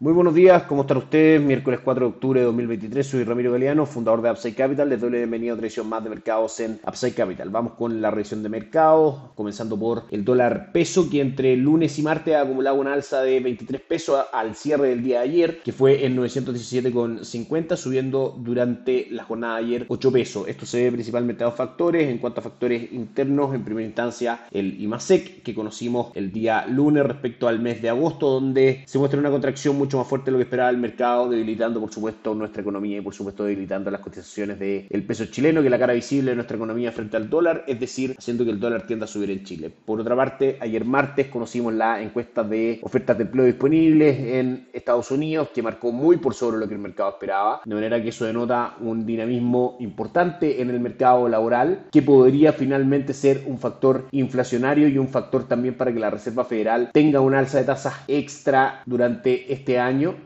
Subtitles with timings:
[0.00, 1.42] Muy buenos días, ¿cómo están ustedes?
[1.42, 4.88] Miércoles 4 de octubre de 2023, soy Ramiro Galeano, fundador de Upside Capital.
[4.88, 7.50] Les doy la bienvenida a otra edición más de mercados en Upside Capital.
[7.50, 12.02] Vamos con la revisión de mercados, comenzando por el dólar peso, que entre lunes y
[12.02, 15.72] martes ha acumulado una alza de 23 pesos al cierre del día de ayer, que
[15.72, 20.48] fue en 917,50, subiendo durante la jornada de ayer 8 pesos.
[20.48, 22.08] Esto se ve principalmente a dos factores.
[22.08, 27.04] En cuanto a factores internos, en primera instancia el IMASEC, que conocimos el día lunes
[27.04, 30.38] respecto al mes de agosto, donde se muestra una contracción mucho más fuerte de lo
[30.38, 34.56] que esperaba el mercado, debilitando por supuesto nuestra economía y por supuesto debilitando las cotizaciones
[34.60, 37.80] del peso chileno, que es la cara visible de nuestra economía frente al dólar, es
[37.80, 39.68] decir, haciendo que el dólar tienda a subir en Chile.
[39.84, 45.10] Por otra parte, ayer martes conocimos la encuesta de ofertas de empleo disponibles en Estados
[45.10, 48.24] Unidos, que marcó muy por sobre lo que el mercado esperaba, de manera que eso
[48.24, 54.86] denota un dinamismo importante en el mercado laboral, que podría finalmente ser un factor inflacionario
[54.86, 58.82] y un factor también para que la Reserva Federal tenga una alza de tasas extra
[58.86, 59.79] durante este año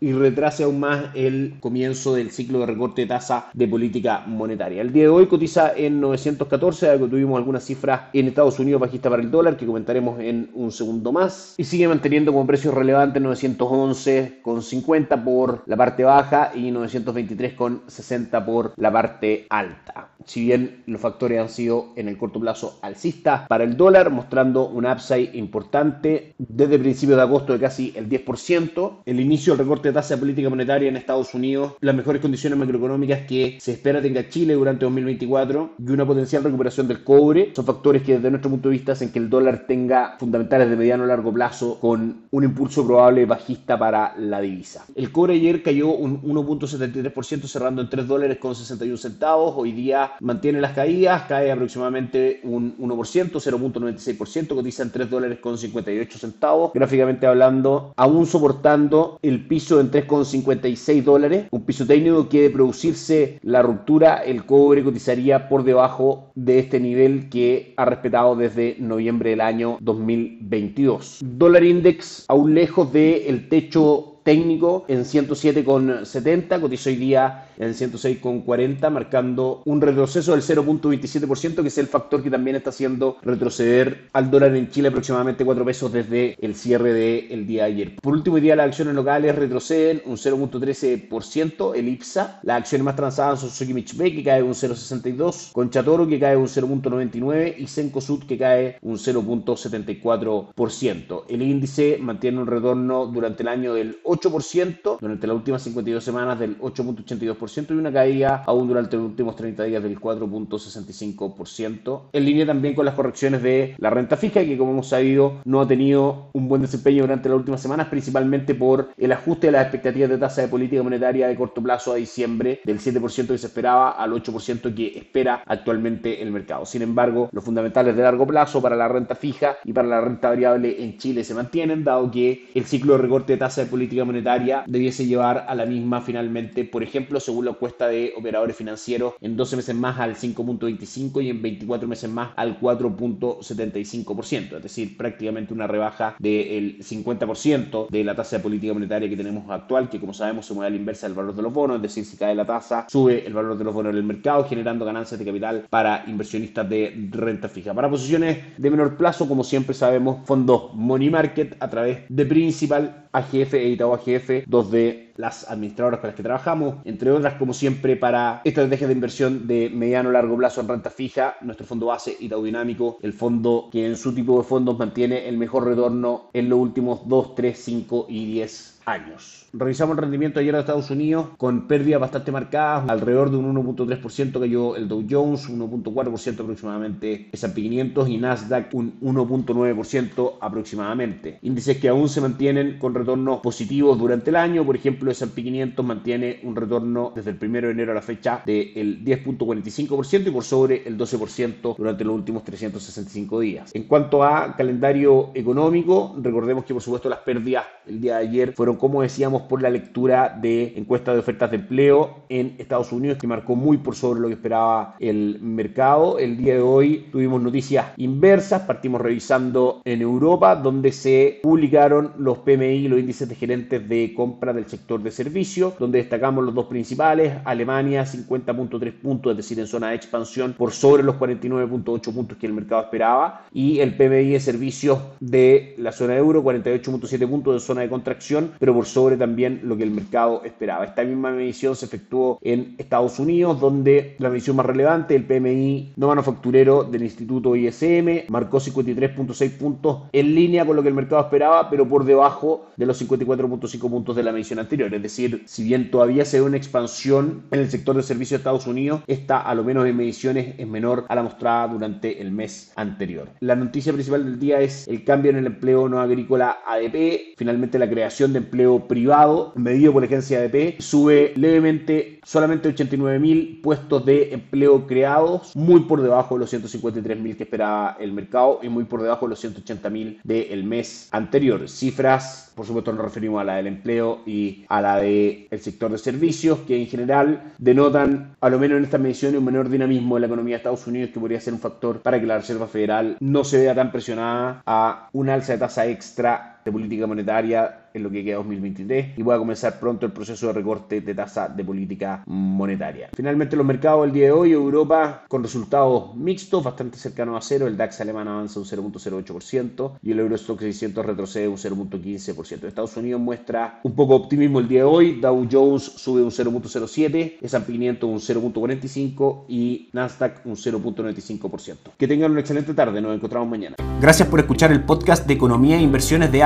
[0.00, 4.80] y retrase aún más el comienzo del ciclo de recorte de tasa de política monetaria.
[4.80, 9.22] El día de hoy cotiza en 914, tuvimos algunas cifras en Estados Unidos bajista para
[9.22, 15.24] el dólar que comentaremos en un segundo más y sigue manteniendo como precios relevantes 911,50
[15.24, 20.09] por la parte baja y 923,60 por la parte alta.
[20.24, 24.68] Si bien los factores han sido en el corto plazo alcistas para el dólar, mostrando
[24.68, 29.88] un upside importante desde principios de agosto de casi el 10%, el inicio del recorte
[29.88, 34.02] de tasa de política monetaria en Estados Unidos, las mejores condiciones macroeconómicas que se espera
[34.02, 38.50] tenga Chile durante 2024 y una potencial recuperación del cobre son factores que desde nuestro
[38.50, 42.22] punto de vista hacen que el dólar tenga fundamentales de mediano a largo plazo con
[42.30, 44.84] un impulso probable bajista para la divisa.
[44.94, 50.09] El cobre ayer cayó un 1.73% cerrando en 3 dólares con 61 centavos, hoy día
[50.20, 56.72] mantiene las caídas, cae aproximadamente un 1%, 0.96%, cotiza en 3 dólares con 58 centavos,
[56.74, 63.38] gráficamente hablando, aún soportando el piso en 3,56 dólares, un piso técnico que de producirse
[63.42, 69.30] la ruptura, el cobre cotizaría por debajo de este nivel que ha respetado desde noviembre
[69.30, 71.20] del año 2022.
[71.22, 79.62] Dólar index aún lejos del techo técnico en 107,70, cotizó hoy día en 106,40, marcando
[79.64, 84.54] un retroceso del 0.27%, que es el factor que también está haciendo retroceder al dólar
[84.56, 87.96] en Chile aproximadamente 4 pesos desde el cierre del día de ayer.
[88.00, 92.96] Por último, hoy día las acciones locales retroceden un 0.13%, el IPSA, las acciones más
[92.96, 98.24] transadas son Sokimich B, que cae un 0.62%, Conchatoro, que cae un 0.99% y Sencosud,
[98.24, 101.24] que cae un 0.74%.
[101.28, 106.38] El índice mantiene un retorno durante el año del 8%, durante las últimas 52 semanas
[106.38, 112.02] del 8.82% y una caída aún durante los últimos 30 días del 4.65%.
[112.12, 115.60] En línea también con las correcciones de la renta fija, que como hemos sabido no
[115.60, 119.62] ha tenido un buen desempeño durante las últimas semanas, principalmente por el ajuste de las
[119.62, 123.46] expectativas de tasa de política monetaria de corto plazo a diciembre del 7% que se
[123.46, 126.66] esperaba al 8% que espera actualmente el mercado.
[126.66, 130.28] Sin embargo, los fundamentales de largo plazo para la renta fija y para la renta
[130.28, 133.99] variable en Chile se mantienen, dado que el ciclo de recorte de tasa de política
[134.04, 139.14] monetaria debiese llevar a la misma finalmente, por ejemplo, según la encuesta de operadores financieros,
[139.20, 144.96] en 12 meses más al 5.25 y en 24 meses más al 4.75%, es decir,
[144.96, 150.00] prácticamente una rebaja del 50% de la tasa de política monetaria que tenemos actual, que
[150.00, 152.16] como sabemos se mueve a la inversa del valor de los bonos, es decir, si
[152.16, 155.24] cae la tasa, sube el valor de los bonos en el mercado, generando ganancias de
[155.24, 157.74] capital para inversionistas de renta fija.
[157.74, 163.08] Para posiciones de menor plazo, como siempre sabemos, fondos Money Market a través de Principal,
[163.12, 167.54] AGF e Itaú AGF, dos de las administradoras con las que trabajamos, entre otras, como
[167.54, 171.86] siempre, para estrategias de inversión de mediano o largo plazo en renta fija, nuestro fondo
[171.86, 176.30] base Itaú Dinámico, el fondo que en su tipo de fondos mantiene el mejor retorno
[176.32, 179.46] en los últimos 2, 3, 5 y 10 años.
[179.52, 184.38] Revisamos el rendimiento ayer de Estados Unidos con pérdidas bastante marcadas, alrededor de un 1.3%
[184.38, 191.38] cayó el Dow Jones, 1.4% aproximadamente S&P 500 y Nasdaq un 1.9% aproximadamente.
[191.42, 195.84] Índices que aún se mantienen con retornos positivos durante el año, por ejemplo S&P 500
[195.84, 200.44] mantiene un retorno desde el 1 de enero a la fecha del 10.45% y por
[200.44, 203.70] sobre el 12% durante los últimos 365 días.
[203.74, 208.52] En cuanto a calendario económico, recordemos que por supuesto las pérdidas el día de ayer
[208.54, 213.18] fueron como decíamos, por la lectura de encuestas de ofertas de empleo en Estados Unidos,
[213.18, 216.18] que marcó muy por sobre lo que esperaba el mercado.
[216.18, 222.38] El día de hoy tuvimos noticias inversas, partimos revisando en Europa, donde se publicaron los
[222.38, 226.52] PMI, los índices de gerentes de compra del sector sector de servicio, donde destacamos los
[226.52, 232.12] dos principales, Alemania 50.3 puntos, es decir, en zona de expansión por sobre los 49.8
[232.12, 237.28] puntos que el mercado esperaba, y el PMI de servicios de la zona euro 48.7
[237.28, 240.84] puntos de zona de contracción, pero por sobre también lo que el mercado esperaba.
[240.84, 245.92] Esta misma medición se efectuó en Estados Unidos, donde la medición más relevante, el PMI
[245.94, 251.22] no manufacturero del Instituto ISM, marcó 53.6 puntos en línea con lo que el mercado
[251.22, 254.79] esperaba, pero por debajo de los 54.5 puntos de la medición anterior.
[254.86, 258.36] Es decir, si bien todavía se ve una expansión en el sector de servicios de
[258.36, 262.32] Estados Unidos, esta a lo menos en mediciones es menor a la mostrada durante el
[262.32, 263.28] mes anterior.
[263.40, 267.78] La noticia principal del día es el cambio en el empleo no agrícola ADP, finalmente
[267.78, 273.60] la creación de empleo privado medido por la agencia ADP sube levemente solamente 89 mil
[273.62, 278.60] puestos de empleo creados, muy por debajo de los 153 mil que esperaba el mercado
[278.62, 281.68] y muy por debajo de los 180 mil del mes anterior.
[281.68, 285.98] Cifras, por supuesto, nos referimos a la del empleo y a la del sector de
[285.98, 290.20] servicios, que en general denotan, a lo menos en esta medición, un menor dinamismo en
[290.22, 293.16] la economía de Estados Unidos, que podría ser un factor para que la Reserva Federal
[293.18, 298.02] no se vea tan presionada a un alza de tasa extra de política monetaria en
[298.02, 301.64] lo que queda 2023 y pueda comenzar pronto el proceso de recorte de tasa de
[301.64, 303.10] política monetaria.
[303.14, 307.66] Finalmente los mercados el día de hoy, Europa con resultados mixtos, bastante cercanos a cero,
[307.66, 312.64] el DAX alemán avanza un 0.08% y el Eurostock 600 retrocede un 0.15%.
[312.64, 316.30] Estados Unidos muestra un poco de optimismo el día de hoy, Dow Jones sube un
[316.30, 321.76] 0.07, S&P 500 un 0.45 y Nasdaq un 0.95%.
[321.96, 323.76] Que tengan una excelente tarde, nos encontramos mañana.
[324.00, 326.42] Gracias por escuchar el podcast de Economía e Inversiones de